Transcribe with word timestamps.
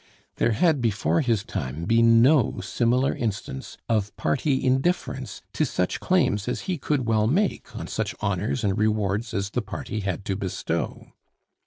There 0.37 0.53
had 0.53 0.81
before 0.81 1.21
his 1.21 1.43
time 1.43 1.85
been 1.85 2.23
no 2.23 2.59
similar 2.61 3.13
instance 3.15 3.77
of 3.87 4.17
party 4.17 4.65
indifference 4.65 5.43
to 5.53 5.63
such 5.63 5.99
claims 5.99 6.47
as 6.47 6.61
he 6.61 6.79
could 6.79 7.05
well 7.05 7.27
make, 7.27 7.75
on 7.75 7.85
such 7.85 8.15
honors 8.19 8.63
and 8.63 8.75
rewards 8.79 9.31
as 9.31 9.51
the 9.51 9.61
party 9.61 9.99
had 9.99 10.25
to 10.25 10.35
bestow. 10.35 11.13